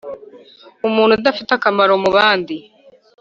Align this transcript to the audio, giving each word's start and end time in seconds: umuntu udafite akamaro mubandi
umuntu 0.87 1.13
udafite 1.15 1.51
akamaro 1.53 1.93
mubandi 2.03 2.55